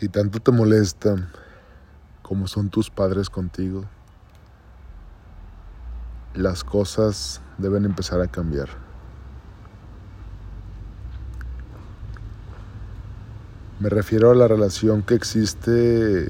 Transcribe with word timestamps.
Si 0.00 0.08
tanto 0.08 0.40
te 0.40 0.50
molesta 0.50 1.28
como 2.22 2.46
son 2.46 2.70
tus 2.70 2.88
padres 2.88 3.28
contigo, 3.28 3.84
las 6.32 6.64
cosas 6.64 7.42
deben 7.58 7.84
empezar 7.84 8.22
a 8.22 8.26
cambiar. 8.26 8.70
Me 13.78 13.90
refiero 13.90 14.30
a 14.30 14.34
la 14.34 14.48
relación 14.48 15.02
que 15.02 15.12
existe 15.12 16.28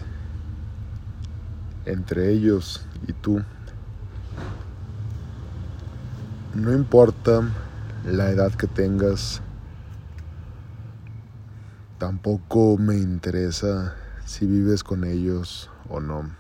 entre 1.85 2.33
ellos 2.33 2.85
y 3.07 3.13
tú. 3.13 3.41
No 6.57 6.73
importa 6.73 7.43
la 8.05 8.31
edad 8.31 8.53
que 8.53 8.67
tengas, 8.67 9.41
tampoco 12.01 12.79
me 12.79 12.97
interesa 12.97 13.95
si 14.25 14.47
vives 14.47 14.83
con 14.83 15.05
ellos 15.05 15.71
o 15.91 16.01
no. 16.01 16.31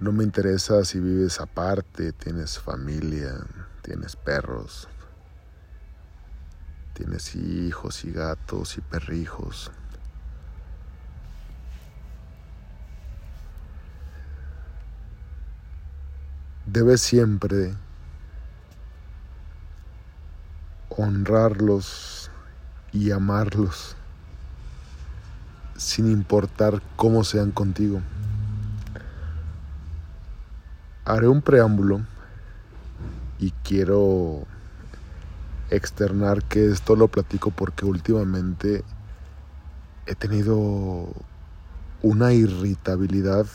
No 0.00 0.10
me 0.10 0.24
interesa 0.24 0.84
si 0.84 0.98
vives 0.98 1.40
aparte, 1.40 2.12
tienes 2.12 2.58
familia, 2.58 3.32
tienes 3.82 4.16
perros, 4.16 4.88
Tienes 6.94 7.34
hijos 7.36 8.04
y 8.04 8.12
gatos 8.12 8.76
y 8.76 8.80
perrijos. 8.82 9.70
Debes 16.66 17.00
siempre 17.00 17.74
honrarlos 20.90 22.30
y 22.92 23.10
amarlos 23.10 23.96
sin 25.76 26.10
importar 26.10 26.82
cómo 26.96 27.24
sean 27.24 27.50
contigo. 27.50 28.00
Haré 31.04 31.26
un 31.26 31.42
preámbulo 31.42 32.02
y 33.38 33.50
quiero 33.64 34.46
externar 35.70 36.44
que 36.44 36.70
esto 36.70 36.94
lo 36.94 37.08
platico 37.08 37.50
porque 37.50 37.84
últimamente 37.84 38.84
he 40.06 40.14
tenido 40.14 41.08
una 42.02 42.32
irritabilidad 42.32 43.46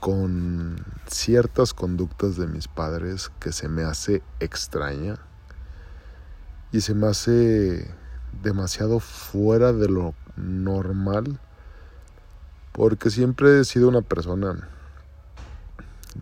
con 0.00 0.84
ciertas 1.06 1.74
conductas 1.74 2.36
de 2.36 2.46
mis 2.46 2.68
padres 2.68 3.30
que 3.38 3.52
se 3.52 3.68
me 3.68 3.82
hace 3.82 4.22
extraña 4.40 5.16
y 6.72 6.80
se 6.80 6.94
me 6.94 7.06
hace 7.06 7.94
demasiado 8.42 9.00
fuera 9.00 9.72
de 9.72 9.88
lo 9.88 10.14
normal 10.36 11.38
porque 12.72 13.10
siempre 13.10 13.60
he 13.60 13.64
sido 13.64 13.88
una 13.88 14.02
persona 14.02 14.68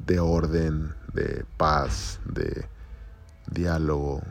de 0.06 0.20
orden, 0.20 0.94
de 1.12 1.44
paz, 1.56 2.20
de 2.24 2.66
diálogo, 3.48 4.22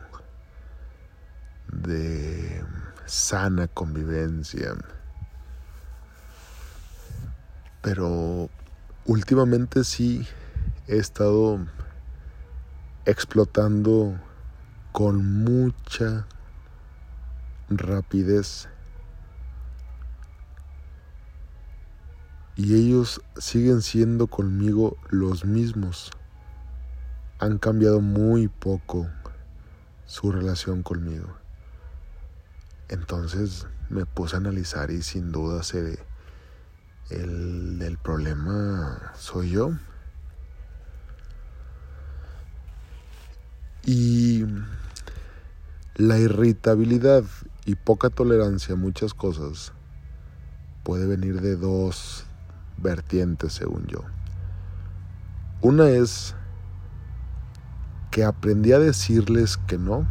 de 1.70 2.64
sana 3.04 3.68
convivencia. 3.68 4.74
Pero 7.82 8.48
últimamente 9.04 9.84
sí 9.84 10.26
he 10.86 10.96
estado 10.96 11.58
explotando 13.04 14.18
con 14.94 15.42
mucha 15.42 16.24
rapidez. 17.68 18.68
Y 22.54 22.76
ellos 22.76 23.20
siguen 23.36 23.82
siendo 23.82 24.28
conmigo 24.28 24.96
los 25.10 25.44
mismos 25.44 26.12
han 27.40 27.58
cambiado 27.58 28.00
muy 28.00 28.46
poco 28.46 29.08
su 30.06 30.30
relación 30.30 30.84
conmigo. 30.84 31.38
Entonces 32.88 33.66
me 33.90 34.06
puse 34.06 34.36
a 34.36 34.38
analizar 34.38 34.92
y 34.92 35.02
sin 35.02 35.32
duda 35.32 35.64
se, 35.64 35.98
el, 37.10 37.82
el 37.82 37.98
problema 37.98 39.10
soy 39.16 39.50
yo. 39.50 39.72
Y 43.86 44.44
la 45.96 46.18
irritabilidad 46.18 47.24
y 47.66 47.74
poca 47.74 48.10
tolerancia 48.10 48.74
a 48.74 48.78
muchas 48.78 49.14
cosas 49.14 49.72
puede 50.82 51.06
venir 51.06 51.40
de 51.40 51.56
dos 51.56 52.24
vertientes, 52.78 53.52
según 53.52 53.86
yo. 53.86 54.00
Una 55.60 55.88
es 55.88 56.34
que 58.10 58.24
aprendí 58.24 58.72
a 58.72 58.78
decirles 58.78 59.56
que 59.56 59.78
no. 59.78 60.06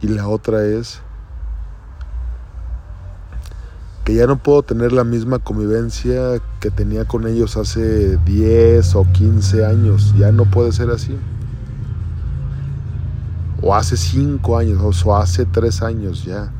Y 0.00 0.08
la 0.08 0.28
otra 0.28 0.64
es 0.64 1.02
que 4.08 4.14
ya 4.14 4.26
no 4.26 4.38
puedo 4.38 4.62
tener 4.62 4.90
la 4.90 5.04
misma 5.04 5.38
convivencia 5.38 6.40
que 6.60 6.70
tenía 6.70 7.04
con 7.04 7.26
ellos 7.26 7.58
hace 7.58 8.16
10 8.16 8.94
o 8.94 9.04
15 9.04 9.66
años. 9.66 10.14
Ya 10.16 10.32
no 10.32 10.46
puede 10.46 10.72
ser 10.72 10.88
así. 10.88 11.14
O 13.60 13.74
hace 13.74 13.98
5 13.98 14.56
años, 14.56 15.04
o 15.04 15.14
hace 15.14 15.44
3 15.44 15.82
años 15.82 16.24
ya. 16.24 16.50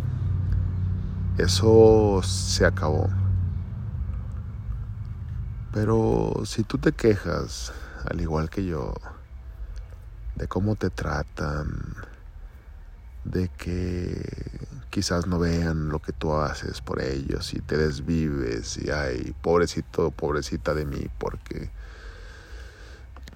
Eso 1.38 2.20
se 2.22 2.66
acabó. 2.66 3.08
Pero 5.72 6.42
si 6.44 6.64
tú 6.64 6.76
te 6.76 6.92
quejas 6.92 7.72
al 8.10 8.20
igual 8.20 8.50
que 8.50 8.66
yo, 8.66 8.92
de 10.36 10.48
cómo 10.48 10.76
te 10.76 10.90
tratan, 10.90 11.94
de 13.24 13.48
que 13.48 14.67
quizás 14.90 15.26
no 15.26 15.38
vean 15.38 15.88
lo 15.88 16.00
que 16.00 16.12
tú 16.12 16.34
haces 16.34 16.80
por 16.80 17.02
ellos 17.02 17.54
y 17.54 17.60
te 17.60 17.76
desvives 17.76 18.78
y 18.78 18.90
ay, 18.90 19.34
pobrecito, 19.42 20.10
pobrecita 20.10 20.74
de 20.74 20.84
mí, 20.84 21.06
porque 21.18 21.70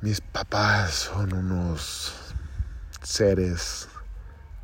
mis 0.01 0.21
papás 0.21 1.11
son 1.13 1.33
unos 1.33 2.15
seres 3.03 3.89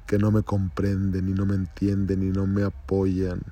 que 0.06 0.18
no 0.18 0.30
me 0.30 0.42
comprenden 0.42 1.28
y 1.28 1.32
no 1.32 1.46
me 1.46 1.54
entienden 1.54 2.22
y 2.22 2.30
no 2.30 2.46
me 2.46 2.64
apoyan 2.64 3.42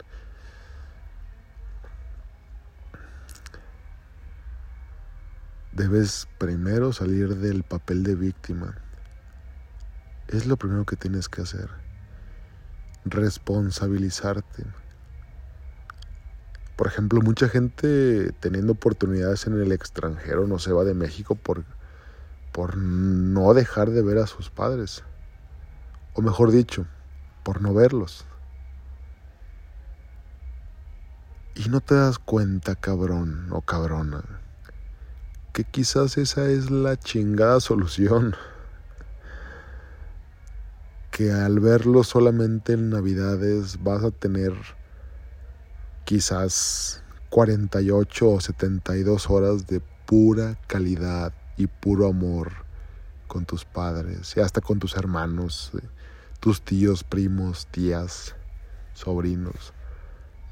Debes 5.77 6.27
primero 6.39 6.95
salir 6.95 7.37
del 7.37 7.63
papel 7.63 8.03
de 8.03 8.15
víctima. 8.15 8.79
Es 10.27 10.47
lo 10.47 10.57
primero 10.57 10.87
que 10.87 10.97
tienes 10.97 11.29
que 11.29 11.43
hacer. 11.43 11.69
Responsabilizarte. 13.07 14.65
Por 16.77 16.87
ejemplo, 16.87 17.23
mucha 17.23 17.49
gente 17.49 18.33
teniendo 18.41 18.73
oportunidades 18.73 19.47
en 19.47 19.59
el 19.59 19.73
extranjero 19.73 20.47
no 20.47 20.59
se 20.59 20.73
va 20.73 20.85
de 20.85 20.93
México 20.93 21.35
por, 21.35 21.65
por 22.53 22.77
no 22.77 23.55
dejar 23.55 23.91
de 23.91 24.03
ver 24.03 24.19
a 24.19 24.27
sus 24.27 24.51
padres. 24.51 25.03
O 26.13 26.21
mejor 26.21 26.51
dicho, 26.51 26.87
por 27.43 27.63
no 27.63 27.73
verlos. 27.73 28.27
Y 31.55 31.71
no 31.71 31.81
te 31.81 31.95
das 31.95 32.19
cuenta, 32.19 32.75
cabrón 32.75 33.49
o 33.51 33.63
cabrona 33.63 34.23
que 35.57 35.65
quizás 35.65 36.19
esa 36.19 36.51
es 36.51 36.71
la 36.71 36.99
chingada 36.99 37.61
solución. 37.61 38.37
Que 41.17 41.33
al 41.33 41.61
verlo 41.61 42.05
solamente 42.05 42.75
en 42.75 42.91
Navidades 42.91 43.83
vas 43.83 44.05
a 44.05 44.11
tener 44.11 44.53
quizás 46.05 47.03
48 47.31 48.29
o 48.29 48.39
72 48.39 49.31
horas 49.31 49.67
de 49.67 49.81
pura 50.05 50.59
calidad 50.67 51.33
y 51.57 51.69
puro 51.69 52.07
amor 52.07 52.53
con 53.29 53.47
tus 53.47 53.65
padres 53.65 54.37
y 54.37 54.41
hasta 54.41 54.61
con 54.61 54.79
tus 54.79 54.95
hermanos, 54.95 55.73
eh, 55.83 55.89
tus 56.39 56.61
tíos, 56.61 57.03
primos, 57.03 57.67
tías, 57.69 58.37
sobrinos. 58.93 59.73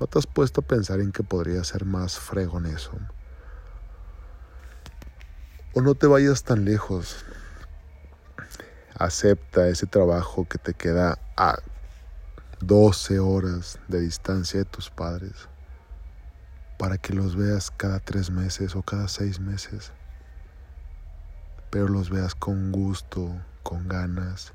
¿No 0.00 0.06
te 0.06 0.18
has 0.18 0.26
puesto 0.26 0.62
a 0.62 0.66
pensar 0.66 1.00
en 1.00 1.12
que 1.12 1.22
podría 1.22 1.62
ser 1.62 1.84
más 1.84 2.18
fregón 2.18 2.64
eso? 2.64 2.92
O 5.74 5.82
no 5.82 5.94
te 5.94 6.06
vayas 6.06 6.42
tan 6.42 6.64
lejos. 6.64 7.22
Acepta 8.98 9.68
ese 9.68 9.86
trabajo 9.86 10.46
que 10.48 10.58
te 10.58 10.72
queda 10.72 11.18
a 11.36 11.58
12 12.60 13.18
horas 13.18 13.78
de 13.88 14.00
distancia 14.00 14.60
de 14.60 14.64
tus 14.64 14.88
padres 14.88 15.48
para 16.78 16.98
que 16.98 17.12
los 17.12 17.34
veas 17.34 17.70
cada 17.70 17.98
tres 17.98 18.30
meses 18.30 18.76
o 18.76 18.82
cada 18.82 19.08
seis 19.08 19.40
meses. 19.40 19.92
Pero 21.70 21.88
los 21.88 22.10
veas 22.10 22.34
con 22.34 22.70
gusto, 22.70 23.34
con 23.62 23.88
ganas, 23.88 24.52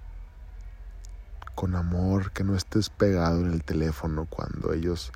con 1.55 1.75
amor, 1.75 2.31
que 2.31 2.43
no 2.43 2.55
estés 2.55 2.89
pegado 2.89 3.41
en 3.41 3.51
el 3.51 3.63
teléfono 3.63 4.25
cuando 4.29 4.71
ellos 4.73 5.11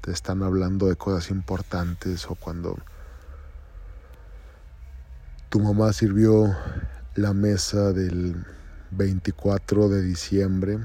te 0.00 0.10
están 0.10 0.42
hablando 0.42 0.86
de 0.86 0.96
cosas 0.96 1.30
importantes 1.30 2.24
o 2.30 2.34
cuando 2.34 2.78
tu 5.50 5.60
mamá 5.60 5.92
sirvió 5.92 6.56
la 7.18 7.34
mesa 7.34 7.92
del 7.92 8.46
24 8.92 9.88
de 9.88 10.02
diciembre 10.02 10.78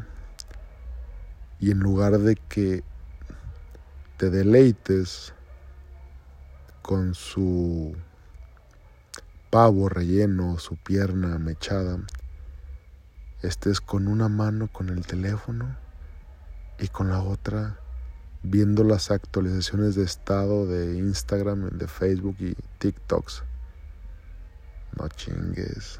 y 1.59 1.69
en 1.69 1.79
lugar 1.79 2.17
de 2.17 2.35
que 2.35 2.83
te 4.17 4.31
deleites 4.31 5.31
con 6.81 7.13
su 7.13 7.95
pavo 9.51 9.89
relleno, 9.89 10.57
su 10.57 10.75
pierna 10.75 11.37
mechada, 11.37 11.99
estés 13.43 13.79
con 13.79 14.07
una 14.07 14.27
mano 14.27 14.69
con 14.73 14.89
el 14.89 15.05
teléfono 15.05 15.77
y 16.79 16.87
con 16.87 17.09
la 17.09 17.21
otra 17.21 17.77
viendo 18.41 18.83
las 18.83 19.11
actualizaciones 19.11 19.93
de 19.93 20.03
estado 20.03 20.65
de 20.65 20.97
Instagram, 20.97 21.77
de 21.77 21.87
Facebook 21.87 22.37
y 22.39 22.55
TikToks. 22.79 23.43
No 24.97 25.07
chingues. 25.09 25.99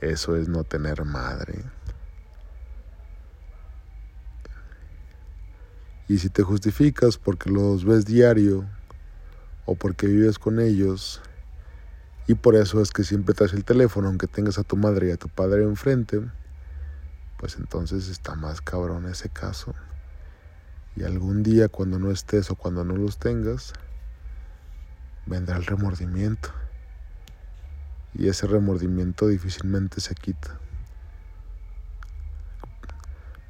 Eso 0.00 0.36
es 0.36 0.48
no 0.48 0.64
tener 0.64 1.04
madre. 1.04 1.64
Y 6.08 6.18
si 6.18 6.28
te 6.28 6.42
justificas 6.42 7.18
porque 7.18 7.50
los 7.50 7.84
ves 7.84 8.04
diario 8.04 8.64
o 9.64 9.74
porque 9.74 10.06
vives 10.06 10.38
con 10.38 10.60
ellos, 10.60 11.20
y 12.28 12.34
por 12.34 12.56
eso 12.56 12.80
es 12.80 12.90
que 12.90 13.04
siempre 13.04 13.34
traes 13.34 13.52
el 13.52 13.64
teléfono, 13.64 14.08
aunque 14.08 14.26
tengas 14.26 14.58
a 14.58 14.64
tu 14.64 14.76
madre 14.76 15.08
y 15.08 15.10
a 15.12 15.16
tu 15.16 15.28
padre 15.28 15.62
enfrente, 15.62 16.20
pues 17.38 17.56
entonces 17.56 18.08
está 18.08 18.34
más 18.34 18.60
cabrón 18.60 19.06
ese 19.06 19.28
caso. 19.28 19.74
Y 20.96 21.04
algún 21.04 21.42
día 21.42 21.68
cuando 21.68 21.98
no 21.98 22.10
estés 22.10 22.50
o 22.50 22.56
cuando 22.56 22.84
no 22.84 22.96
los 22.96 23.18
tengas, 23.18 23.72
vendrá 25.26 25.56
el 25.56 25.66
remordimiento. 25.66 26.50
Y 28.18 28.28
ese 28.28 28.46
remordimiento 28.46 29.28
difícilmente 29.28 30.00
se 30.00 30.14
quita. 30.14 30.58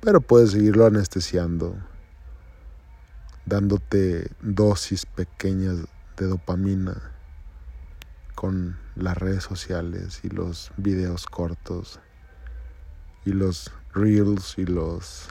Pero 0.01 0.21
puedes 0.21 0.53
seguirlo 0.53 0.87
anestesiando, 0.87 1.77
dándote 3.45 4.31
dosis 4.41 5.07
pequeñas 5.07 5.79
de 6.17 6.27
dopamina 6.27 7.13
con 8.35 8.77
las 8.97 9.17
redes 9.17 9.45
sociales 9.45 10.21
y 10.23 10.29
los 10.29 10.73
videos 10.77 11.27
cortos 11.27 12.01
y 13.25 13.33
los 13.33 13.73
reels 13.95 14.59
y 14.59 14.67
los 14.67 15.29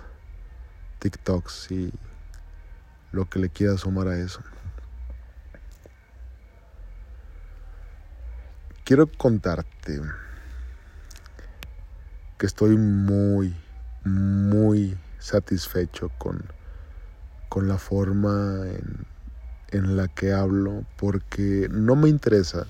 TikToks 1.00 1.72
y 1.72 1.94
lo 3.12 3.30
que 3.30 3.40
le 3.40 3.50
quiera 3.50 3.78
sumar 3.78 4.08
a 4.08 4.18
eso. 4.18 4.42
Quiero 8.86 9.08
contarte 9.08 10.00
que 12.38 12.46
estoy 12.46 12.78
muy, 12.78 13.56
muy 14.04 14.96
satisfecho 15.18 16.12
con, 16.20 16.46
con 17.50 17.68
la 17.68 17.80
forma 17.80 18.68
en, 18.68 19.08
en 19.72 19.98
la 19.98 20.08
que 20.08 20.34
hablo 20.34 20.86
porque 20.98 21.68
no 21.72 21.96
me 21.96 22.10
interesa 22.10 22.68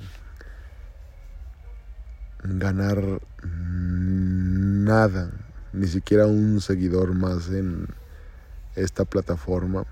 ganar 2.43 3.19
nada, 3.43 5.31
ni 5.73 5.87
siquiera 5.87 6.27
un 6.27 6.61
seguidor 6.61 7.13
más 7.13 7.49
en 7.49 7.89
esta 8.77 9.03
plataforma. 9.03 9.83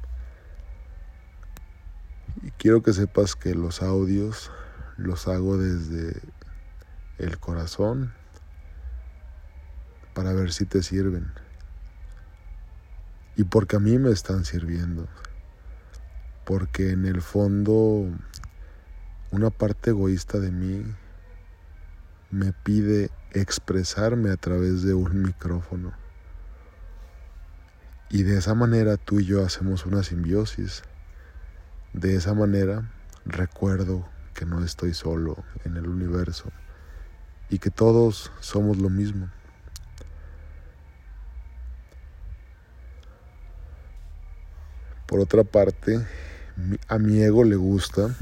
Y 2.41 2.51
quiero 2.51 2.81
que 2.81 2.93
sepas 2.93 3.35
que 3.35 3.53
los 3.55 3.81
audios 3.81 4.49
los 4.97 5.27
hago 5.27 5.57
desde 5.57 6.21
el 7.17 7.39
corazón 7.39 8.13
para 10.13 10.33
ver 10.33 10.51
si 10.51 10.65
te 10.65 10.83
sirven. 10.83 11.31
Y 13.35 13.45
porque 13.45 13.77
a 13.77 13.79
mí 13.79 13.97
me 13.97 14.11
están 14.11 14.45
sirviendo. 14.45 15.07
Porque 16.45 16.91
en 16.91 17.05
el 17.05 17.21
fondo 17.21 18.09
una 19.31 19.49
parte 19.49 19.89
egoísta 19.89 20.39
de 20.39 20.51
mí 20.51 20.85
me 22.29 22.51
pide 22.51 23.09
expresarme 23.31 24.29
a 24.29 24.37
través 24.37 24.83
de 24.83 24.93
un 24.93 25.23
micrófono. 25.23 25.93
Y 28.09 28.23
de 28.23 28.37
esa 28.37 28.53
manera 28.53 28.97
tú 28.97 29.19
y 29.19 29.25
yo 29.25 29.43
hacemos 29.43 29.87
una 29.87 30.03
simbiosis. 30.03 30.83
De 31.93 32.15
esa 32.15 32.35
manera 32.35 32.91
recuerdo 33.25 34.12
que 34.33 34.45
no 34.45 34.63
estoy 34.63 34.93
solo 34.93 35.43
en 35.65 35.77
el 35.77 35.87
universo 35.87 36.51
y 37.49 37.59
que 37.59 37.69
todos 37.69 38.31
somos 38.39 38.77
lo 38.77 38.89
mismo. 38.89 39.29
Por 45.05 45.19
otra 45.19 45.43
parte, 45.43 46.05
a 46.87 46.97
mi 46.97 47.21
ego 47.21 47.43
le 47.43 47.55
gusta 47.55 48.15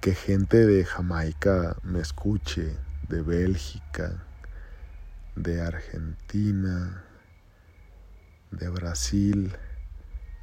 que 0.00 0.14
gente 0.14 0.66
de 0.66 0.84
Jamaica 0.84 1.76
me 1.82 2.00
escuche, 2.00 2.76
de 3.08 3.22
Bélgica, 3.22 4.24
de 5.36 5.60
Argentina, 5.60 7.04
de 8.50 8.68
Brasil, 8.68 9.56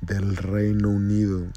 del 0.01 0.35
Reino 0.35 0.89
Unido. 0.89 1.47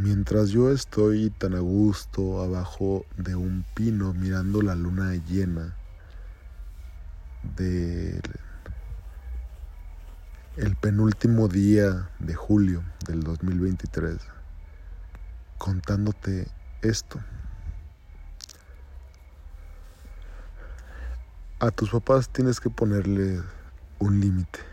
Mientras 0.00 0.50
yo 0.50 0.70
estoy 0.70 1.30
tan 1.30 1.54
a 1.54 1.58
gusto 1.58 2.40
abajo 2.40 3.04
de 3.16 3.34
un 3.34 3.64
pino 3.74 4.14
mirando 4.14 4.62
la 4.62 4.76
luna 4.76 5.16
llena 5.16 5.74
del 7.56 8.22
el 10.56 10.76
penúltimo 10.76 11.48
día 11.48 12.10
de 12.20 12.32
julio 12.32 12.84
del 13.08 13.24
2023 13.24 14.18
contándote 15.58 16.46
esto. 16.82 17.18
A 21.58 21.72
tus 21.72 21.90
papás 21.90 22.28
tienes 22.28 22.60
que 22.60 22.70
ponerle 22.70 23.42
un 23.98 24.20
límite. 24.20 24.67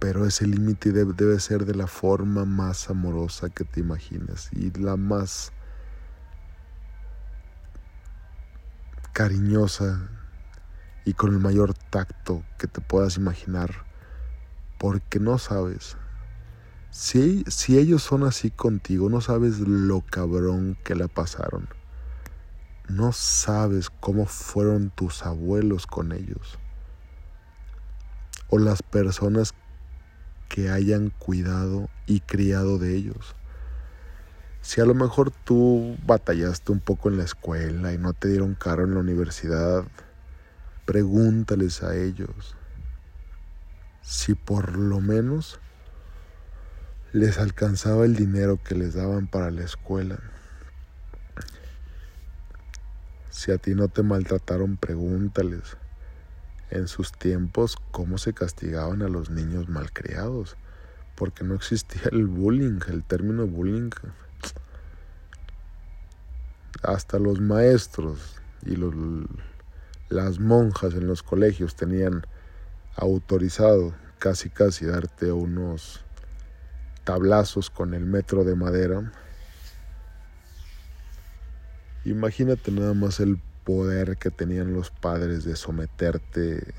Pero 0.00 0.26
ese 0.26 0.46
límite 0.46 0.92
debe, 0.92 1.38
ser 1.38 1.66
de 1.66 1.74
la 1.74 1.86
forma 1.86 2.46
más 2.46 2.88
amorosa 2.88 3.50
que 3.50 3.64
te 3.64 3.80
imagines 3.80 4.48
y 4.50 4.70
la 4.70 4.96
más 4.96 5.52
cariñosa 9.12 10.08
y 11.04 11.12
con 11.12 11.34
el 11.34 11.38
mayor 11.38 11.74
tacto 11.74 12.42
que 12.58 12.66
te 12.66 12.80
puedas 12.80 13.18
imaginar. 13.18 13.84
Porque 14.78 15.20
no 15.20 15.36
sabes 15.36 15.98
si, 16.90 17.44
si 17.46 17.78
ellos 17.78 18.02
son 18.02 18.24
así 18.24 18.50
contigo, 18.50 19.10
no 19.10 19.20
sabes 19.20 19.60
lo 19.60 20.00
cabrón 20.00 20.78
que 20.82 20.94
la 20.94 21.08
pasaron. 21.08 21.68
No 22.88 23.12
sabes 23.12 23.90
cómo 23.90 24.24
fueron 24.24 24.90
tus 24.90 25.24
abuelos 25.26 25.86
con 25.86 26.12
ellos. 26.12 26.58
O 28.48 28.58
las 28.58 28.82
personas 28.82 29.54
que 30.50 30.68
hayan 30.68 31.08
cuidado 31.08 31.88
y 32.06 32.20
criado 32.20 32.78
de 32.78 32.94
ellos. 32.94 33.34
Si 34.60 34.82
a 34.82 34.84
lo 34.84 34.94
mejor 34.94 35.30
tú 35.30 35.96
batallaste 36.04 36.72
un 36.72 36.80
poco 36.80 37.08
en 37.08 37.16
la 37.16 37.24
escuela 37.24 37.94
y 37.94 37.98
no 37.98 38.12
te 38.12 38.28
dieron 38.28 38.54
caro 38.54 38.84
en 38.84 38.92
la 38.92 39.00
universidad, 39.00 39.84
pregúntales 40.84 41.82
a 41.82 41.96
ellos 41.96 42.56
si 44.02 44.34
por 44.34 44.76
lo 44.76 45.00
menos 45.00 45.60
les 47.12 47.38
alcanzaba 47.38 48.04
el 48.04 48.16
dinero 48.16 48.58
que 48.62 48.74
les 48.74 48.94
daban 48.94 49.28
para 49.28 49.50
la 49.50 49.62
escuela. 49.62 50.18
Si 53.30 53.52
a 53.52 53.58
ti 53.58 53.74
no 53.74 53.88
te 53.88 54.02
maltrataron, 54.02 54.76
pregúntales. 54.76 55.76
En 56.70 56.88
sus 56.88 57.12
tiempos, 57.12 57.76
cómo 57.90 58.18
se 58.18 58.32
castigaban 58.32 59.02
a 59.02 59.08
los 59.08 59.30
niños 59.30 59.68
malcriados. 59.68 60.56
Porque 61.16 61.44
no 61.44 61.54
existía 61.54 62.02
el 62.12 62.26
bullying, 62.26 62.80
el 62.88 63.02
término 63.02 63.46
bullying. 63.46 63.90
Hasta 66.82 67.18
los 67.18 67.40
maestros 67.40 68.36
y 68.64 68.76
los, 68.76 68.94
las 70.08 70.38
monjas 70.38 70.94
en 70.94 71.06
los 71.06 71.22
colegios 71.22 71.74
tenían 71.74 72.26
autorizado 72.96 73.94
casi 74.18 74.50
casi 74.50 74.84
darte 74.86 75.32
unos 75.32 76.04
tablazos 77.04 77.70
con 77.70 77.94
el 77.94 78.04
metro 78.04 78.44
de 78.44 78.54
madera. 78.54 79.10
Imagínate 82.04 82.70
nada 82.70 82.94
más 82.94 83.20
el 83.20 83.40
poder 83.64 84.16
que 84.16 84.30
tenían 84.30 84.74
los 84.74 84.90
padres 84.90 85.44
de 85.44 85.56
someterte 85.56 86.74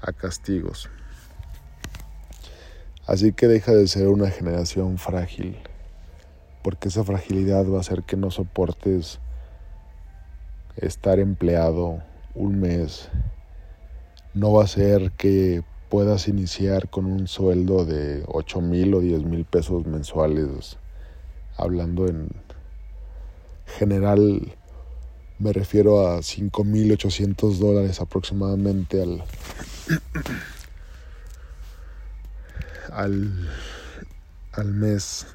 a 0.00 0.12
castigos. 0.12 0.88
Así 3.06 3.32
que 3.32 3.48
deja 3.48 3.72
de 3.72 3.86
ser 3.86 4.08
una 4.08 4.30
generación 4.30 4.98
frágil, 4.98 5.58
porque 6.62 6.88
esa 6.88 7.04
fragilidad 7.04 7.66
va 7.66 7.78
a 7.78 7.80
hacer 7.80 8.02
que 8.02 8.16
no 8.16 8.30
soportes 8.30 9.20
estar 10.76 11.18
empleado 11.18 12.02
un 12.34 12.60
mes. 12.60 13.08
No 14.32 14.52
va 14.52 14.64
a 14.64 14.68
ser 14.68 15.12
que 15.12 15.62
puedas 15.90 16.28
iniciar 16.28 16.88
con 16.88 17.06
un 17.06 17.28
sueldo 17.28 17.84
de 17.84 18.24
8 18.26 18.60
mil 18.60 18.94
o 18.94 19.00
10 19.00 19.24
mil 19.24 19.44
pesos 19.44 19.86
mensuales, 19.86 20.78
hablando 21.56 22.08
en 22.08 22.28
general 23.66 24.56
me 25.44 25.52
refiero 25.52 26.08
a 26.08 26.20
5.800 26.20 27.58
dólares 27.58 28.00
aproximadamente 28.00 29.02
al, 29.02 29.22
al, 32.90 33.50
al 34.52 34.72
mes. 34.72 35.26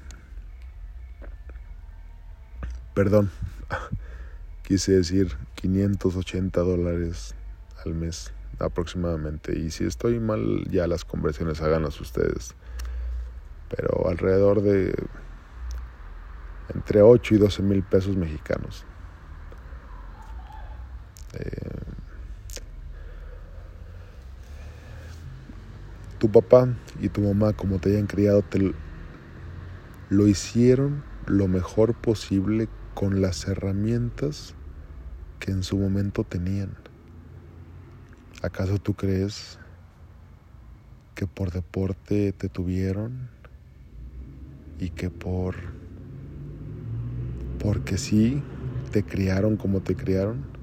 Perdón, 2.95 3.29
quise 4.63 4.93
decir 4.93 5.37
580 5.53 6.59
dólares 6.59 7.35
al 7.85 7.93
mes 7.93 8.33
aproximadamente. 8.57 9.59
Y 9.59 9.69
si 9.69 9.83
estoy 9.83 10.19
mal, 10.19 10.65
ya 10.71 10.87
las 10.87 11.05
conversiones 11.05 11.61
háganlas 11.61 12.01
ustedes. 12.01 12.55
Pero 13.69 14.09
alrededor 14.09 14.63
de 14.63 14.95
entre 16.73 17.03
8 17.03 17.35
y 17.35 17.37
12 17.37 17.61
mil 17.61 17.83
pesos 17.83 18.15
mexicanos. 18.15 18.87
Eh, 21.33 21.79
tu 26.19 26.31
papá 26.31 26.67
y 26.99 27.09
tu 27.09 27.21
mamá, 27.21 27.53
como 27.53 27.79
te 27.79 27.91
hayan 27.91 28.07
criado, 28.07 28.41
te 28.41 28.73
lo 30.09 30.27
hicieron 30.27 31.03
lo 31.27 31.47
mejor 31.47 31.93
posible 31.93 32.67
con 32.93 33.21
las 33.21 33.47
herramientas 33.47 34.55
que 35.39 35.51
en 35.51 35.63
su 35.63 35.77
momento 35.77 36.23
tenían. 36.23 36.75
¿Acaso 38.41 38.79
tú 38.79 38.93
crees 38.93 39.59
que 41.15 41.27
por 41.27 41.51
deporte 41.51 42.33
te 42.33 42.49
tuvieron 42.49 43.29
y 44.79 44.89
que 44.89 45.09
por 45.09 45.55
porque 47.59 47.97
sí 47.97 48.41
te 48.91 49.03
criaron 49.03 49.57
como 49.57 49.81
te 49.81 49.95
criaron? 49.95 50.58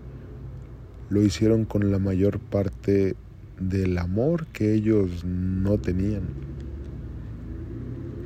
Lo 1.08 1.22
hicieron 1.22 1.64
con 1.64 1.90
la 1.92 1.98
mayor 1.98 2.40
parte 2.40 3.14
del 3.60 3.96
amor 3.98 4.46
que 4.48 4.74
ellos 4.74 5.24
no 5.24 5.78
tenían. 5.78 6.22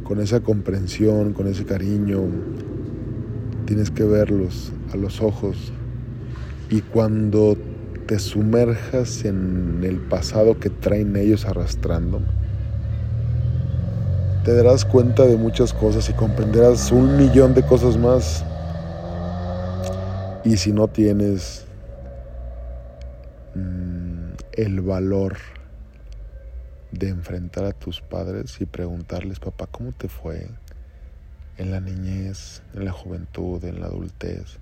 Con 0.03 0.21
esa 0.21 0.41
comprensión, 0.41 1.33
con 1.33 1.47
ese 1.47 1.65
cariño, 1.65 2.23
tienes 3.67 3.91
que 3.91 4.05
verlos 4.05 4.73
a 4.93 4.97
los 4.97 5.21
ojos. 5.21 5.73
Y 6.71 6.81
cuando 6.81 7.57
te 8.07 8.19
sumerjas 8.19 9.25
en 9.25 9.81
el 9.85 9.99
pasado 9.99 10.59
que 10.59 10.71
traen 10.71 11.15
ellos 11.17 11.45
arrastrando, 11.45 12.21
te 14.45 14.55
darás 14.55 14.85
cuenta 14.85 15.27
de 15.27 15.37
muchas 15.37 15.73
cosas 15.73 16.09
y 16.09 16.15
comprenderás 16.15 16.91
un 16.91 17.17
millón 17.17 17.55
de 17.55 17.63
cosas 17.63 17.99
más. 17.99 18.45
Y 20.45 20.57
si 20.57 20.73
no 20.73 20.89
tienes 20.89 21.67
el 24.63 24.83
valor 24.83 25.39
de 26.93 27.09
enfrentar 27.09 27.65
a 27.65 27.73
tus 27.73 28.03
padres 28.03 28.61
y 28.61 28.67
preguntarles, 28.67 29.41
papá, 29.41 29.67
¿cómo 29.67 29.93
te 29.93 30.09
fue 30.09 30.51
en 31.57 31.71
la 31.71 31.81
niñez, 31.81 32.63
en 32.75 32.85
la 32.85 32.93
juventud, 32.93 33.65
en 33.65 33.81
la 33.81 33.87
adultez? 33.87 34.59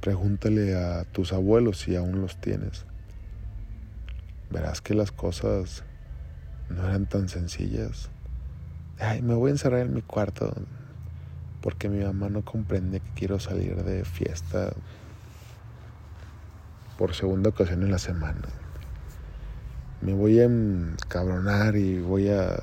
Pregúntale 0.00 0.76
a 0.76 1.04
tus 1.04 1.32
abuelos 1.32 1.78
si 1.78 1.96
aún 1.96 2.20
los 2.20 2.40
tienes. 2.40 2.86
Verás 4.50 4.80
que 4.80 4.94
las 4.94 5.10
cosas 5.10 5.82
no 6.68 6.86
eran 6.86 7.06
tan 7.06 7.28
sencillas. 7.28 8.08
Ay, 9.00 9.20
me 9.20 9.34
voy 9.34 9.48
a 9.48 9.52
encerrar 9.52 9.80
en 9.80 9.94
mi 9.94 10.02
cuarto 10.02 10.54
porque 11.60 11.88
mi 11.88 12.04
mamá 12.04 12.28
no 12.28 12.44
comprende 12.44 13.00
que 13.00 13.10
quiero 13.16 13.40
salir 13.40 13.82
de 13.82 14.04
fiesta 14.04 14.72
por 16.98 17.14
segunda 17.14 17.50
ocasión 17.50 17.84
en 17.84 17.92
la 17.92 17.98
semana. 17.98 18.48
Me 20.02 20.12
voy 20.12 20.40
a 20.40 20.44
encabronar 20.44 21.76
y 21.76 22.00
voy 22.00 22.28
a 22.28 22.58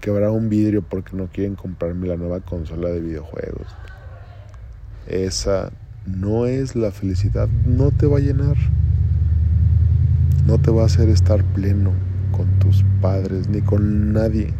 quebrar 0.00 0.30
un 0.30 0.48
vidrio 0.48 0.82
porque 0.82 1.16
no 1.16 1.26
quieren 1.26 1.56
comprarme 1.56 2.06
la 2.06 2.16
nueva 2.16 2.40
consola 2.40 2.88
de 2.90 3.00
videojuegos. 3.00 3.66
Esa 5.08 5.72
no 6.06 6.46
es 6.46 6.76
la 6.76 6.92
felicidad, 6.92 7.48
no 7.66 7.90
te 7.90 8.06
va 8.06 8.18
a 8.18 8.20
llenar, 8.20 8.56
no 10.46 10.58
te 10.58 10.70
va 10.70 10.82
a 10.82 10.86
hacer 10.86 11.08
estar 11.08 11.42
pleno 11.42 11.92
con 12.30 12.46
tus 12.60 12.84
padres 13.00 13.48
ni 13.48 13.62
con 13.62 14.12
nadie. 14.12 14.54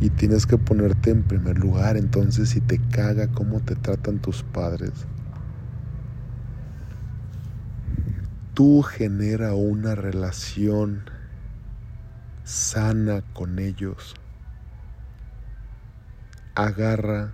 Y 0.00 0.10
tienes 0.10 0.46
que 0.46 0.58
ponerte 0.58 1.10
en 1.10 1.22
primer 1.22 1.58
lugar, 1.58 1.96
entonces 1.96 2.50
si 2.50 2.60
te 2.60 2.78
caga 2.90 3.28
cómo 3.28 3.60
te 3.60 3.74
tratan 3.74 4.18
tus 4.18 4.42
padres, 4.42 5.06
tú 8.54 8.82
genera 8.82 9.54
una 9.54 9.96
relación 9.96 11.10
sana 12.44 13.22
con 13.32 13.58
ellos. 13.58 14.14
Agarra 16.54 17.32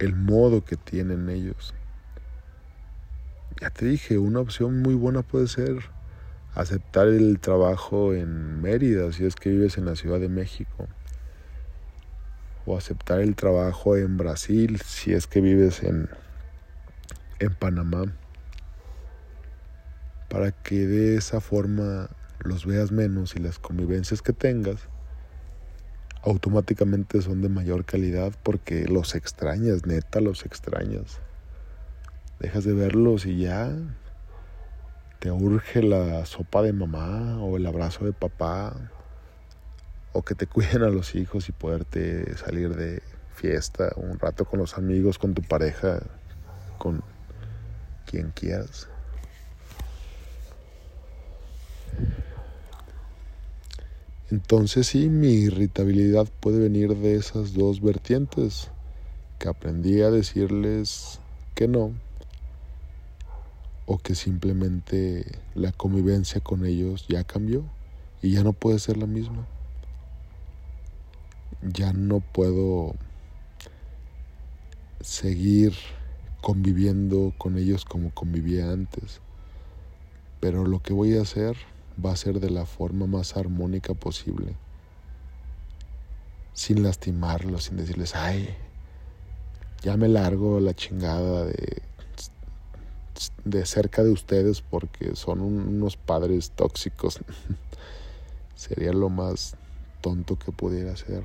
el 0.00 0.16
modo 0.16 0.64
que 0.64 0.76
tienen 0.76 1.30
ellos. 1.30 1.74
Ya 3.60 3.70
te 3.70 3.86
dije, 3.86 4.18
una 4.18 4.40
opción 4.40 4.82
muy 4.82 4.94
buena 4.94 5.22
puede 5.22 5.46
ser 5.46 5.90
aceptar 6.54 7.06
el 7.06 7.38
trabajo 7.38 8.14
en 8.14 8.60
Mérida 8.60 9.12
si 9.12 9.24
es 9.24 9.36
que 9.36 9.50
vives 9.50 9.78
en 9.78 9.84
la 9.84 9.94
Ciudad 9.94 10.18
de 10.18 10.28
México. 10.28 10.88
O 12.66 12.76
aceptar 12.76 13.20
el 13.20 13.36
trabajo 13.36 13.96
en 13.96 14.16
Brasil 14.16 14.80
si 14.84 15.12
es 15.12 15.28
que 15.28 15.40
vives 15.40 15.84
en, 15.84 16.08
en 17.38 17.54
Panamá. 17.54 18.12
Para 20.28 20.52
que 20.52 20.86
de 20.86 21.16
esa 21.16 21.40
forma 21.40 22.08
los 22.40 22.66
veas 22.66 22.92
menos 22.92 23.34
y 23.34 23.40
las 23.40 23.58
convivencias 23.58 24.22
que 24.22 24.32
tengas 24.32 24.88
automáticamente 26.22 27.22
son 27.22 27.42
de 27.42 27.48
mayor 27.48 27.84
calidad 27.84 28.32
porque 28.42 28.86
los 28.86 29.14
extrañas, 29.14 29.86
neta 29.86 30.20
los 30.20 30.44
extrañas 30.44 31.20
dejas 32.40 32.64
de 32.64 32.72
verlos 32.72 33.26
y 33.26 33.38
ya 33.38 33.72
te 35.18 35.32
urge 35.32 35.82
la 35.82 36.24
sopa 36.26 36.62
de 36.62 36.72
mamá 36.72 37.42
o 37.42 37.56
el 37.56 37.66
abrazo 37.66 38.04
de 38.04 38.12
papá 38.12 38.76
o 40.12 40.22
que 40.22 40.34
te 40.34 40.46
cuiden 40.48 40.82
a 40.82 40.88
los 40.88 41.14
hijos 41.14 41.48
y 41.48 41.52
poderte 41.52 42.36
salir 42.36 42.76
de 42.76 43.02
fiesta 43.34 43.92
un 43.96 44.18
rato 44.18 44.44
con 44.44 44.58
los 44.58 44.78
amigos, 44.78 45.18
con 45.18 45.34
tu 45.34 45.42
pareja, 45.42 46.00
con 46.78 47.02
quien 48.06 48.30
quieras. 48.30 48.88
Entonces 54.30 54.86
sí, 54.86 55.08
mi 55.08 55.28
irritabilidad 55.28 56.28
puede 56.40 56.58
venir 56.58 56.94
de 56.96 57.16
esas 57.16 57.54
dos 57.54 57.80
vertientes, 57.80 58.70
que 59.38 59.48
aprendí 59.48 60.02
a 60.02 60.10
decirles 60.10 61.20
que 61.54 61.66
no 61.66 61.92
o 63.86 63.96
que 63.96 64.14
simplemente 64.14 65.24
la 65.54 65.72
convivencia 65.72 66.42
con 66.42 66.66
ellos 66.66 67.06
ya 67.08 67.24
cambió 67.24 67.64
y 68.20 68.32
ya 68.32 68.42
no 68.42 68.52
puede 68.52 68.78
ser 68.78 68.98
la 68.98 69.06
misma. 69.06 69.46
Ya 71.62 71.94
no 71.94 72.20
puedo 72.20 72.94
seguir 75.00 75.72
conviviendo 76.42 77.32
con 77.38 77.56
ellos 77.56 77.86
como 77.86 78.10
convivía 78.12 78.70
antes. 78.70 79.20
Pero 80.38 80.66
lo 80.66 80.80
que 80.80 80.92
voy 80.92 81.16
a 81.16 81.22
hacer 81.22 81.56
va 82.04 82.12
a 82.12 82.16
ser 82.16 82.40
de 82.40 82.50
la 82.50 82.66
forma 82.66 83.06
más 83.06 83.36
armónica 83.36 83.94
posible. 83.94 84.54
Sin 86.54 86.82
lastimarlos, 86.82 87.64
sin 87.64 87.76
decirles, 87.76 88.14
ay, 88.14 88.48
ya 89.82 89.96
me 89.96 90.08
largo 90.08 90.60
la 90.60 90.74
chingada 90.74 91.44
de 91.44 91.82
de 93.44 93.66
cerca 93.66 94.04
de 94.04 94.10
ustedes 94.10 94.62
porque 94.62 95.16
son 95.16 95.40
unos 95.40 95.96
padres 95.96 96.50
tóxicos. 96.52 97.20
Sería 98.54 98.92
lo 98.92 99.08
más 99.08 99.56
tonto 100.00 100.38
que 100.38 100.52
pudiera 100.52 100.96
ser. 100.96 101.24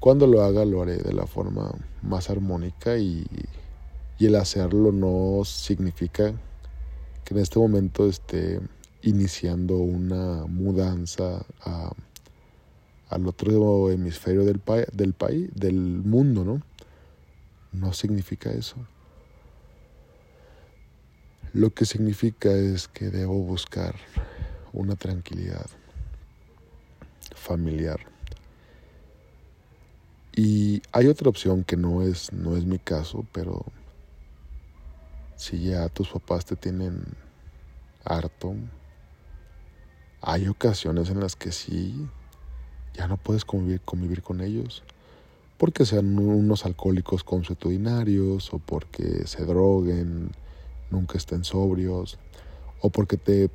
Cuando 0.00 0.26
lo 0.26 0.42
haga 0.42 0.64
lo 0.64 0.82
haré 0.82 0.96
de 0.96 1.12
la 1.12 1.26
forma 1.26 1.72
más 2.02 2.30
armónica 2.30 2.98
y, 2.98 3.26
Y 4.20 4.26
el 4.26 4.34
hacerlo 4.34 4.90
no 4.90 5.44
significa 5.44 6.32
que 7.24 7.34
en 7.34 7.40
este 7.40 7.58
momento 7.58 8.08
esté 8.08 8.60
iniciando 9.08 9.76
una 9.76 10.44
mudanza 10.46 11.44
a, 11.62 11.92
al 13.08 13.26
otro 13.26 13.90
hemisferio 13.90 14.44
del, 14.44 14.60
del 14.92 15.14
país, 15.14 15.48
del 15.54 15.74
mundo, 15.74 16.44
¿no? 16.44 16.62
No 17.72 17.92
significa 17.92 18.50
eso. 18.50 18.76
Lo 21.54 21.70
que 21.70 21.86
significa 21.86 22.50
es 22.50 22.88
que 22.88 23.08
debo 23.08 23.42
buscar 23.42 23.94
una 24.72 24.94
tranquilidad 24.94 25.66
familiar. 27.34 28.00
Y 30.36 30.82
hay 30.92 31.06
otra 31.06 31.30
opción 31.30 31.64
que 31.64 31.76
no 31.76 32.02
es, 32.02 32.32
no 32.32 32.56
es 32.56 32.64
mi 32.64 32.78
caso, 32.78 33.26
pero 33.32 33.64
si 35.36 35.64
ya 35.64 35.88
tus 35.88 36.10
papás 36.10 36.44
te 36.44 36.56
tienen 36.56 37.02
harto, 38.04 38.54
hay 40.20 40.48
ocasiones 40.48 41.10
en 41.10 41.20
las 41.20 41.36
que 41.36 41.52
sí, 41.52 42.08
ya 42.94 43.06
no 43.06 43.16
puedes 43.16 43.44
convivir, 43.44 44.22
con 44.22 44.40
ellos, 44.40 44.82
porque 45.56 45.84
sean 45.84 46.18
unos 46.18 46.66
alcohólicos 46.66 47.24
consuetudinarios, 47.24 48.52
o 48.52 48.58
porque 48.58 49.26
se 49.26 49.44
droguen, 49.44 50.32
nunca 50.90 51.18
estén 51.18 51.44
sobrios, 51.44 52.18
o 52.80 52.90
porque 52.90 53.16
te 53.16 53.50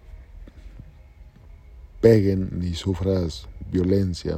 peguen 1.99 2.61
y 2.61 2.75
sufras 2.75 3.47
violencia. 3.71 4.37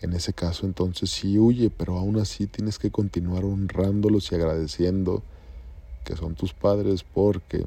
En 0.00 0.12
ese 0.12 0.34
caso 0.34 0.66
entonces 0.66 1.10
sí 1.10 1.38
huye, 1.38 1.70
pero 1.70 1.96
aún 1.98 2.18
así 2.18 2.46
tienes 2.46 2.78
que 2.78 2.90
continuar 2.90 3.44
honrándolos 3.44 4.30
y 4.30 4.34
agradeciendo 4.34 5.22
que 6.04 6.16
son 6.16 6.34
tus 6.34 6.52
padres 6.52 7.02
porque 7.02 7.64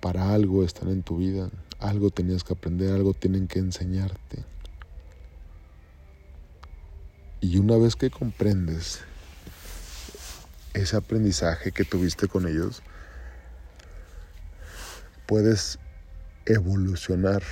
para 0.00 0.32
algo 0.32 0.64
están 0.64 0.88
en 0.88 1.02
tu 1.02 1.18
vida, 1.18 1.50
algo 1.78 2.10
tenías 2.10 2.44
que 2.44 2.54
aprender, 2.54 2.92
algo 2.92 3.14
tienen 3.14 3.48
que 3.48 3.58
enseñarte. 3.58 4.44
Y 7.40 7.58
una 7.58 7.76
vez 7.76 7.96
que 7.96 8.10
comprendes 8.10 9.00
ese 10.74 10.96
aprendizaje 10.96 11.72
que 11.72 11.84
tuviste 11.84 12.28
con 12.28 12.46
ellos, 12.46 12.82
puedes 15.26 15.78
evolucionar. 16.46 17.42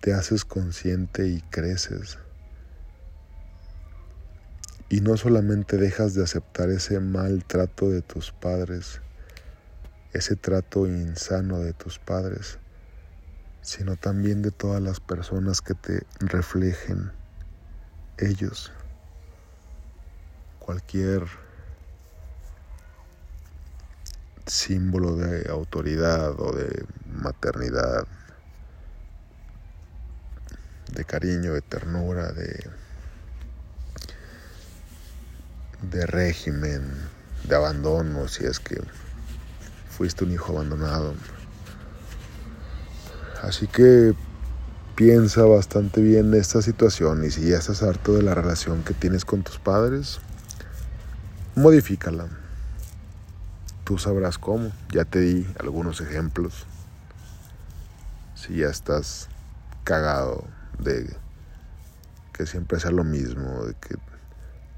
Te 0.00 0.12
haces 0.12 0.44
consciente 0.44 1.28
y 1.28 1.40
creces. 1.42 2.18
Y 4.88 5.00
no 5.00 5.16
solamente 5.16 5.76
dejas 5.78 6.14
de 6.14 6.22
aceptar 6.24 6.70
ese 6.70 7.00
maltrato 7.00 7.90
de 7.90 8.02
tus 8.02 8.30
padres, 8.32 9.00
ese 10.14 10.36
trato 10.36 10.86
insano 10.86 11.58
de 11.58 11.72
tus 11.72 11.98
padres, 11.98 12.58
sino 13.62 13.96
también 13.96 14.42
de 14.42 14.52
todas 14.52 14.80
las 14.80 15.00
personas 15.00 15.60
que 15.60 15.74
te 15.74 16.06
reflejen 16.20 17.10
ellos. 18.18 18.72
Cualquier 20.60 21.26
símbolo 24.46 25.16
de 25.16 25.50
autoridad 25.50 26.38
o 26.38 26.52
de 26.52 26.86
maternidad, 27.06 28.06
de 30.92 31.04
cariño, 31.04 31.54
de 31.54 31.60
ternura, 31.60 32.32
de 35.82 36.06
régimen, 36.06 36.88
de 37.48 37.56
abandono, 37.56 38.28
si 38.28 38.44
es 38.44 38.60
que 38.60 38.80
fuiste 39.96 40.24
un 40.24 40.32
hijo 40.32 40.52
abandonado. 40.52 41.14
Así 43.42 43.66
que 43.66 44.14
piensa 44.96 45.44
bastante 45.44 46.00
bien 46.00 46.34
esta 46.34 46.62
situación 46.62 47.24
y 47.24 47.30
si 47.30 47.48
ya 47.48 47.58
estás 47.58 47.82
harto 47.82 48.14
de 48.14 48.22
la 48.22 48.34
relación 48.34 48.82
que 48.82 48.94
tienes 48.94 49.24
con 49.24 49.42
tus 49.42 49.58
padres, 49.58 50.20
modifícala. 51.54 52.26
Tú 53.84 53.98
sabrás 53.98 54.38
cómo. 54.38 54.72
Ya 54.90 55.04
te 55.04 55.20
di 55.20 55.46
algunos 55.60 56.00
ejemplos. 56.00 56.66
Si 58.34 58.56
ya 58.56 58.68
estás 58.68 59.28
cagado 59.84 60.44
de 60.78 61.14
que 62.32 62.46
siempre 62.46 62.80
sea 62.80 62.90
lo 62.90 63.04
mismo, 63.04 63.64
de 63.64 63.74
que 63.74 63.96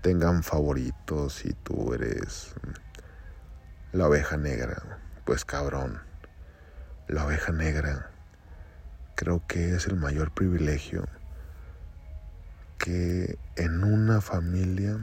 tengan 0.02 0.42
favoritos 0.42 1.44
y 1.44 1.52
tú 1.52 1.94
eres 1.94 2.52
la 3.92 4.09
oveja 4.09 4.37
negra. 4.37 4.98
Pues 5.26 5.44
cabrón, 5.44 6.00
la 7.08 7.26
oveja 7.26 7.50
negra 7.50 8.10
creo 9.16 9.42
que 9.48 9.74
es 9.74 9.88
el 9.88 9.96
mayor 9.96 10.30
privilegio 10.30 11.04
que 12.78 13.36
en 13.56 13.82
una 13.82 14.20
familia 14.20 14.98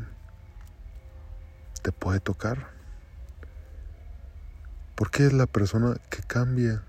te 1.81 1.91
puede 1.91 2.21
tocar. 2.21 2.69
Porque 4.95 5.25
es 5.25 5.33
la 5.33 5.45
persona 5.45 5.97
que 6.09 6.23
cambia, 6.23 6.83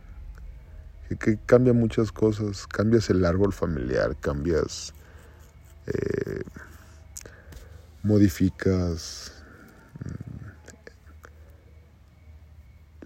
que, 1.18 1.38
cambia 1.44 1.72
muchas 1.72 2.12
cosas. 2.12 2.68
Cambias 2.68 3.10
el 3.10 3.24
árbol 3.24 3.52
familiar, 3.52 4.16
cambias... 4.20 4.94
Eh, 5.88 6.44
modificas 8.04 9.33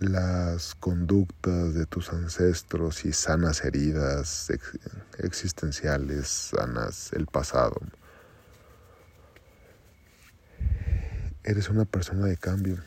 las 0.01 0.75
conductas 0.77 1.75
de 1.75 1.87
tus 1.87 2.13
ancestros 2.13 3.05
y 3.05 3.13
sanas 3.13 3.65
heridas 3.65 4.51
existenciales, 5.19 6.29
sanas 6.29 7.13
el 7.13 7.27
pasado. 7.27 7.81
Eres 11.43 11.69
una 11.69 11.85
persona 11.85 12.27
de 12.27 12.37
cambio. 12.37 12.79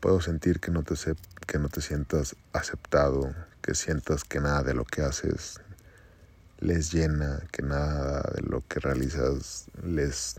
Puedo 0.00 0.20
sentir 0.20 0.58
que 0.58 0.70
no 0.70 0.82
te, 0.82 0.94
que 1.46 1.58
no 1.58 1.68
te 1.68 1.80
sientas 1.80 2.36
aceptado, 2.52 3.34
que 3.62 3.74
sientas 3.74 4.24
que 4.24 4.40
nada 4.40 4.62
de 4.62 4.74
lo 4.74 4.84
que 4.84 5.02
haces 5.02 5.60
les 6.58 6.92
llena, 6.92 7.42
que 7.52 7.62
nada 7.62 8.22
de 8.34 8.42
lo 8.42 8.62
que 8.66 8.80
realizas 8.80 9.66
les 9.82 10.36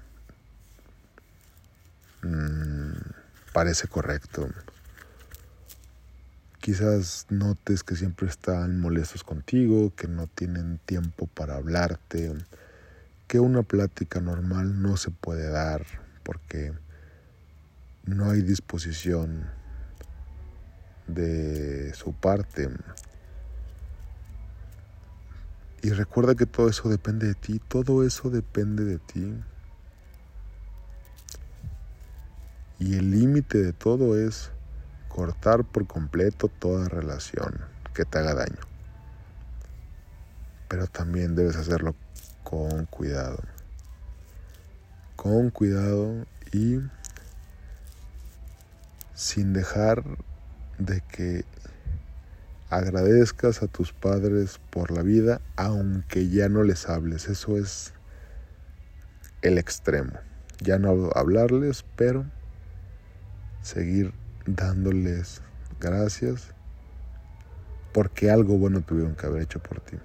mm, 2.23 2.64
parece 3.55 3.87
correcto. 3.87 4.49
Quizás 6.59 7.25
notes 7.29 7.83
que 7.83 7.95
siempre 7.95 8.27
están 8.27 8.81
molestos 8.81 9.23
contigo, 9.23 9.93
que 9.95 10.09
no 10.09 10.27
tienen 10.27 10.77
tiempo 10.79 11.27
para 11.27 11.55
hablarte, 11.55 12.33
que 13.29 13.39
una 13.39 13.63
plática 13.63 14.19
normal 14.19 14.81
no 14.81 14.97
se 14.97 15.09
puede 15.09 15.47
dar 15.47 15.85
porque 16.23 16.73
no 18.03 18.29
hay 18.29 18.41
disposición 18.41 19.49
de 21.07 21.93
su 21.93 22.11
parte. 22.11 22.69
Y 25.81 25.91
recuerda 25.91 26.35
que 26.35 26.45
todo 26.45 26.67
eso 26.67 26.89
depende 26.89 27.27
de 27.27 27.35
ti, 27.35 27.61
todo 27.69 28.05
eso 28.05 28.29
depende 28.29 28.83
de 28.83 28.99
ti. 28.99 29.33
Y 32.79 32.97
el 32.97 33.11
límite 33.11 33.61
de 33.61 33.73
todo 33.73 34.17
es 34.17 34.51
cortar 35.07 35.63
por 35.63 35.87
completo 35.87 36.49
toda 36.49 36.89
relación 36.89 37.61
que 37.93 38.03
te 38.03 38.17
haga 38.19 38.33
daño. 38.33 38.59
Pero 40.67 40.87
también 40.87 41.35
debes 41.35 41.55
hacerlo 41.55 41.95
con 42.43 42.85
cuidado. 42.85 43.39
Con 45.15 45.49
cuidado 45.51 46.25
y 46.51 46.79
sin 49.13 49.53
dejar 49.53 50.03
de 50.77 51.01
que 51.01 51.45
agradezcas 52.69 53.63
a 53.63 53.67
tus 53.67 53.93
padres 53.93 54.59
por 54.69 54.91
la 54.91 55.01
vida 55.01 55.39
aunque 55.55 56.27
ya 56.27 56.49
no 56.49 56.63
les 56.63 56.89
hables. 56.89 57.29
Eso 57.29 57.57
es 57.57 57.93
el 59.41 59.57
extremo. 59.57 60.11
Ya 60.59 60.77
no 60.77 61.09
hablarles, 61.15 61.85
pero 61.95 62.25
seguir 63.65 64.13
dándoles 64.45 65.41
gracias 65.79 66.53
porque 67.93 68.29
algo 68.29 68.59
bueno 68.59 68.81
tuvieron 68.81 69.15
que 69.15 69.25
haber 69.25 69.41
hecho 69.41 69.59
por 69.59 69.79
ti. 69.79 69.97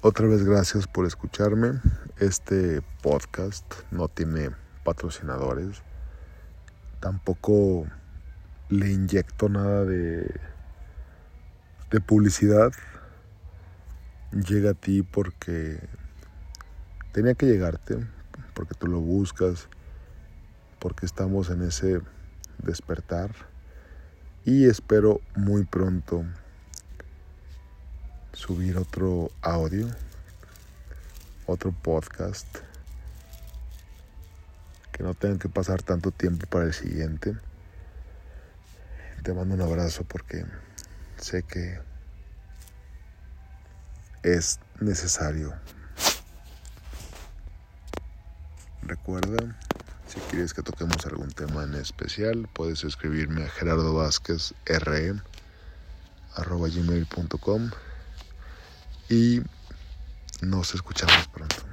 Otra 0.00 0.26
vez 0.26 0.42
gracias 0.42 0.86
por 0.86 1.04
escucharme. 1.04 1.80
Este 2.18 2.80
podcast 3.02 3.66
no 3.90 4.08
tiene 4.08 4.52
patrocinadores. 4.84 5.82
tampoco 7.00 7.86
le 8.70 8.90
inyecto 8.92 9.48
nada 9.48 9.84
de, 9.84 10.24
de 11.90 12.00
publicidad. 12.00 12.72
Llega 14.32 14.70
a 14.70 14.74
ti 14.74 15.02
porque 15.02 15.80
tenía 17.12 17.34
que 17.34 17.46
llegarte, 17.46 18.06
porque 18.54 18.74
tú 18.74 18.86
lo 18.86 19.00
buscas, 19.00 19.68
porque 20.78 21.04
estamos 21.04 21.50
en 21.50 21.62
ese 21.62 22.00
despertar 22.58 23.30
y 24.44 24.66
espero 24.66 25.20
muy 25.34 25.64
pronto 25.64 26.24
subir 28.32 28.78
otro 28.78 29.30
audio, 29.42 29.88
otro 31.46 31.72
podcast, 31.72 32.46
que 34.92 35.02
no 35.02 35.14
tengan 35.14 35.38
que 35.38 35.48
pasar 35.48 35.82
tanto 35.82 36.10
tiempo 36.12 36.46
para 36.46 36.66
el 36.66 36.72
siguiente. 36.72 37.36
Te 39.22 39.34
mando 39.34 39.54
un 39.54 39.60
abrazo 39.60 40.04
porque 40.04 40.46
sé 41.20 41.42
que 41.42 41.80
es 44.22 44.58
necesario. 44.80 45.54
Recuerda, 48.82 49.56
si 50.06 50.18
quieres 50.30 50.54
que 50.54 50.62
toquemos 50.62 51.04
algún 51.06 51.30
tema 51.30 51.64
en 51.64 51.74
especial, 51.74 52.48
puedes 52.52 52.82
escribirme 52.84 53.44
a 53.44 53.48
Gerardo 53.48 53.94
Vázquez 53.94 54.54
R 54.66 55.20
gmail.com 56.36 57.70
y 59.08 59.40
nos 60.40 60.74
escuchamos 60.74 61.28
pronto. 61.28 61.69